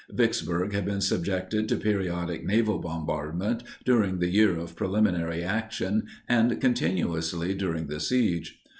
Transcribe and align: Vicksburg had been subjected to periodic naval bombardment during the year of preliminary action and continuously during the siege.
Vicksburg 0.09 0.73
had 0.73 0.83
been 0.83 0.99
subjected 0.99 1.69
to 1.69 1.75
periodic 1.77 2.43
naval 2.43 2.79
bombardment 2.79 3.61
during 3.85 4.17
the 4.17 4.29
year 4.31 4.57
of 4.57 4.75
preliminary 4.75 5.43
action 5.43 6.07
and 6.27 6.59
continuously 6.59 7.53
during 7.53 7.85
the 7.85 7.99
siege. 7.99 8.63